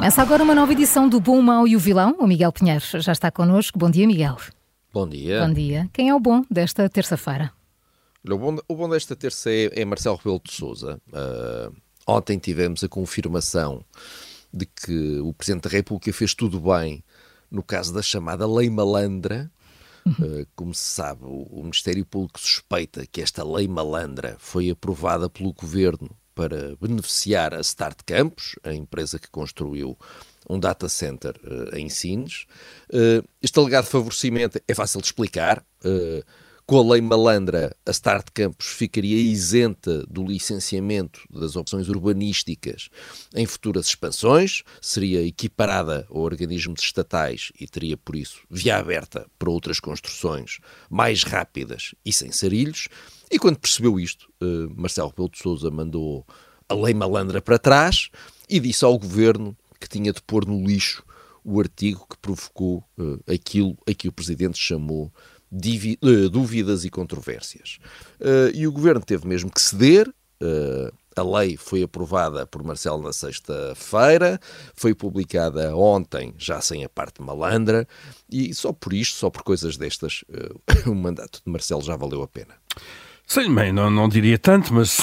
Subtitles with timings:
[0.00, 2.16] Começa agora uma nova edição do Bom, o Mau e o Vilão.
[2.18, 3.78] O Miguel Pinheiro já está connosco.
[3.78, 4.38] Bom dia, Miguel.
[4.94, 5.46] Bom dia.
[5.46, 5.90] Bom dia.
[5.92, 7.52] Quem é o bom desta terça-feira?
[8.26, 10.98] O bom, o bom desta terça é, é Marcelo Rebelo de Sousa.
[11.08, 13.84] Uh, ontem tivemos a confirmação
[14.50, 17.04] de que o Presidente da República fez tudo bem
[17.50, 19.52] no caso da chamada Lei Malandra.
[20.06, 25.28] Uh, como se sabe, o, o Ministério Público suspeita que esta Lei Malandra foi aprovada
[25.28, 26.08] pelo Governo
[26.40, 29.94] para beneficiar a Start Campus, a empresa que construiu
[30.48, 32.46] um data center uh, em Sines.
[32.88, 35.62] Uh, este alegado favorecimento é fácil de explicar.
[36.70, 42.90] Com a lei malandra, a Start Campus ficaria isenta do licenciamento das opções urbanísticas
[43.34, 49.50] em futuras expansões, seria equiparada a organismos estatais e teria, por isso, via aberta para
[49.50, 52.86] outras construções mais rápidas e sem sarilhos.
[53.28, 56.24] E quando percebeu isto, uh, Marcelo Rebelo de Sousa mandou
[56.68, 58.10] a lei malandra para trás
[58.48, 61.02] e disse ao governo que tinha de pôr no lixo
[61.42, 65.12] o artigo que provocou uh, aquilo a que o presidente chamou
[66.30, 67.78] dúvidas e controvérsias.
[68.54, 70.12] e o governo teve mesmo que ceder.
[71.16, 74.40] a lei foi aprovada por Marcelo na sexta-feira,
[74.74, 77.86] foi publicada ontem, já sem a parte malandra,
[78.30, 80.24] e só por isto, só por coisas destas,
[80.86, 82.54] o mandato de Marcelo já valeu a pena.
[83.30, 84.98] Sim, bem, não, não diria tanto, mas,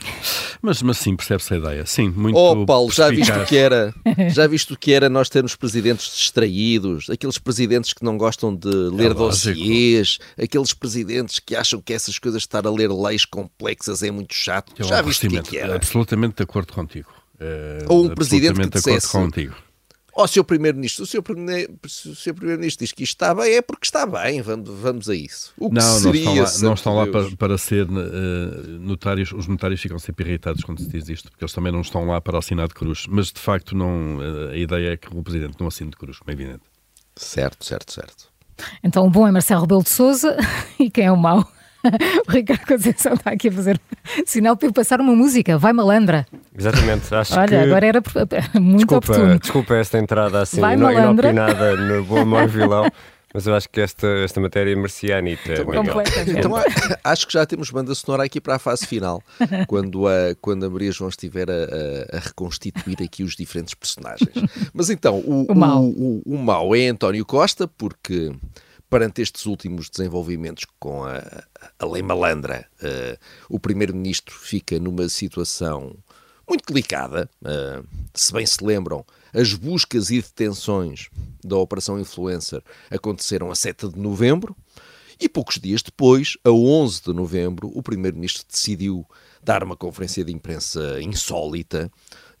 [0.60, 1.86] mas, mas sim, percebe-se a ideia.
[1.86, 3.94] Sim, muito Oh, Paulo, já viste o que era?
[4.28, 8.68] Já viste o que era nós termos presidentes distraídos, aqueles presidentes que não gostam de
[8.68, 13.24] ler é dossiês, aqueles presidentes que acham que essas coisas de estar a ler leis
[13.24, 14.74] complexas é muito chato.
[14.78, 15.74] Eu já viste o que, é que era?
[15.74, 17.08] Absolutamente de acordo contigo.
[17.40, 19.54] É, Ou um presidente que dissesse, de acordo contigo
[20.22, 20.44] Oh, Sr.
[20.44, 21.22] Primeiro-Ministro, o Sr.
[21.22, 25.52] Primeiro-Ministro Primeiro diz que isto está bem, é porque está bem, vamos, vamos a isso.
[25.58, 29.32] O que não, seria, não estão lá, não estão lá para, para, ser uh, notários,
[29.32, 32.20] os notários ficam sempre irritados quando se diz isto, porque eles também não estão lá
[32.20, 35.56] para assinar de cruz, mas de facto não, uh, a ideia é que o Presidente
[35.58, 36.62] não assine de cruz, como é evidente.
[37.16, 38.28] Certo, certo, certo.
[38.82, 40.36] Então o bom é Marcelo Rebelo de Sousa
[40.78, 41.50] e quem é o mau?
[42.28, 43.80] o Ricardo Conceição está aqui a fazer
[44.26, 45.58] sinal para eu passar uma música.
[45.58, 46.26] Vai malandra.
[46.56, 47.14] Exatamente.
[47.14, 47.54] Acho Olha, que...
[47.56, 48.02] agora era
[48.54, 49.38] muito desculpa, oportuno.
[49.38, 52.86] Desculpa esta entrada assim Vai inopinada no Bom Amor Vilão.
[53.34, 55.54] Mas eu acho que esta, esta matéria merecia a Anitta.
[55.54, 56.54] Então, então,
[57.02, 59.22] acho que já temos banda sonora aqui para a fase final,
[59.66, 64.28] quando a, quando a Maria João estiver a, a, reconstituir aqui os diferentes personagens.
[64.74, 65.54] Mas então, o, o.
[65.54, 68.32] O, o, o mau é António Costa, porque
[68.92, 71.44] perante estes últimos desenvolvimentos com a,
[71.78, 75.96] a lei malandra, uh, o Primeiro-Ministro fica numa situação
[76.46, 77.26] muito delicada.
[77.40, 79.02] Uh, se bem se lembram,
[79.32, 81.08] as buscas e detenções
[81.42, 84.54] da Operação Influencer aconteceram a 7 de novembro.
[85.22, 89.06] E poucos dias depois, a 11 de novembro, o Primeiro-Ministro decidiu
[89.40, 91.88] dar uma conferência de imprensa insólita,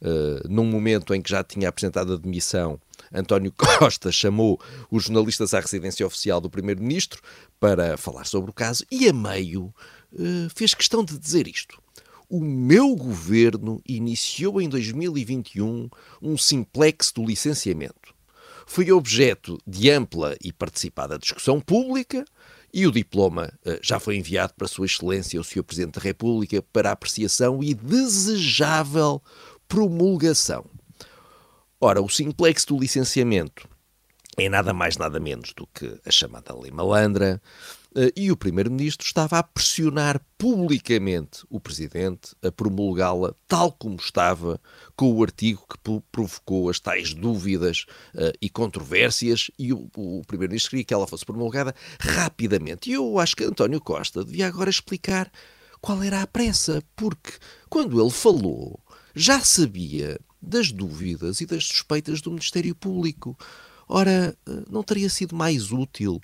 [0.00, 2.80] uh, num momento em que já tinha apresentado a demissão
[3.14, 4.60] António Costa chamou
[4.90, 7.22] os jornalistas à residência oficial do Primeiro-Ministro
[7.60, 9.72] para falar sobre o caso e, a meio,
[10.18, 11.80] eh, fez questão de dizer isto.
[12.28, 15.88] O meu governo iniciou em 2021
[16.20, 18.12] um simplex do licenciamento.
[18.66, 22.24] Foi objeto de ampla e participada discussão pública
[22.72, 25.62] e o diploma eh, já foi enviado para Sua Excelência, o Sr.
[25.62, 29.22] Presidente da República, para apreciação e desejável
[29.68, 30.64] promulgação.
[31.80, 33.68] Ora, o simplex do licenciamento
[34.38, 37.40] é nada mais, nada menos do que a chamada lei malandra,
[37.94, 44.58] eh, e o Primeiro-Ministro estava a pressionar publicamente o Presidente a promulgá-la tal como estava,
[44.96, 47.84] com o artigo que provocou as tais dúvidas
[48.14, 52.90] uh, e controvérsias, e o, o Primeiro-Ministro queria que ela fosse promulgada rapidamente.
[52.90, 55.30] E eu acho que António Costa devia agora explicar
[55.80, 57.32] qual era a pressa, porque
[57.68, 58.80] quando ele falou,
[59.14, 63.36] já sabia das dúvidas e das suspeitas do Ministério Público.
[63.88, 66.20] Ora, eh, não teria sido mais útil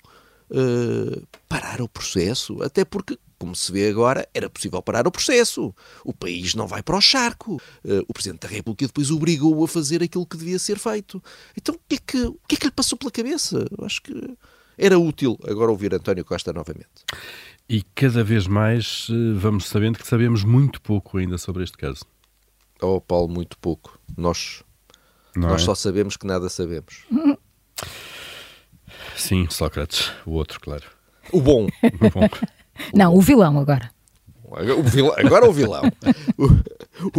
[0.49, 2.61] uh, parar o processo?
[2.63, 5.73] Até porque, como se vê agora, era possível parar o processo.
[6.03, 7.55] O país não vai para o charco.
[7.83, 11.21] Uh, o Presidente da República depois obrigou-o a fazer aquilo que devia ser feito.
[11.55, 13.65] Então, o que é que, o que, é que lhe passou pela cabeça?
[13.77, 14.37] Eu acho que
[14.77, 16.87] era útil agora ouvir António Costa novamente.
[17.67, 22.03] E cada vez mais vamos sabendo que sabemos muito pouco ainda sobre este caso.
[22.81, 23.99] Oh, Paulo, muito pouco.
[24.17, 24.63] Nós,
[25.35, 25.65] nós é?
[25.65, 27.05] só sabemos que nada sabemos.
[29.19, 30.85] Sim, Sócrates, o outro, claro.
[31.31, 31.65] O bom.
[31.65, 32.29] O bom.
[32.95, 33.91] Não, o vilão agora.
[34.43, 35.83] O vilão, agora o vilão.
[36.37, 36.45] O,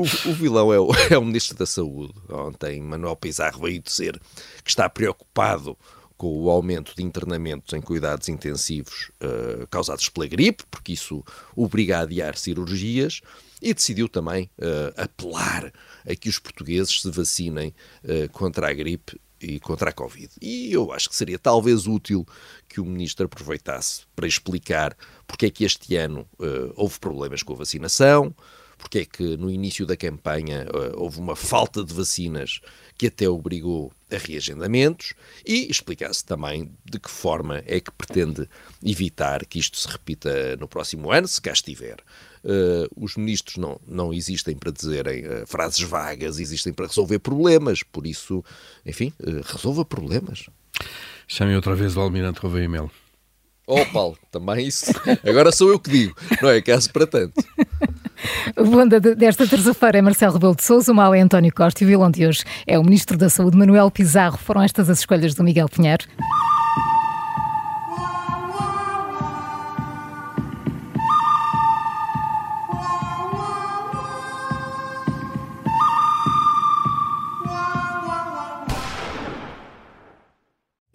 [0.01, 2.15] o, o vilão é o, é o Ministro da Saúde.
[2.29, 4.19] Ontem Manuel Pizarro veio dizer
[4.65, 5.77] que está preocupado
[6.17, 11.25] com o aumento de internamentos em cuidados intensivos uh, causados pela gripe, porque isso
[11.55, 13.21] obriga a adiar cirurgias,
[13.63, 15.73] e decidiu também uh, apelar
[16.07, 17.75] a que os portugueses se vacinem
[18.05, 20.31] uh, contra a gripe e contra a Covid.
[20.41, 22.27] E eu acho que seria talvez útil
[22.69, 24.97] que o Ministro aproveitasse para explicar
[25.27, 28.35] porque é que este ano uh, houve problemas com a vacinação,
[28.77, 32.61] porque é que no início da campanha uh, houve uma falta de vacinas
[32.97, 35.15] que até obrigou a reagendamentos
[35.47, 38.49] e explicasse também de que forma é que pretende
[38.85, 41.97] evitar que isto se repita no próximo ano, se cá estiver.
[42.43, 47.83] Uh, os ministros não, não existem para dizerem uh, frases vagas, existem para resolver problemas.
[47.83, 48.45] Por isso,
[48.85, 50.47] enfim, uh, resolva problemas.
[51.29, 52.91] Chame outra vez o Almirante Gouveia Melo.
[53.67, 54.91] Oh, Paulo, também isso.
[55.25, 57.35] Agora sou eu que digo, não é caso para tanto.
[58.57, 61.87] O bonda desta terça-feira é Marcelo Rebelo de Sousa, o mal é António Costa e
[61.87, 64.39] o vilão de hoje é o Ministro da Saúde, Manuel Pizarro.
[64.39, 66.05] Foram estas as escolhas do Miguel Pinheiro.